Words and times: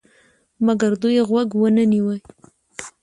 مګر 0.65 0.91
دوی 1.01 1.17
غوږ 1.29 1.49
ونه 1.61 1.83
نیوی. 1.91 2.19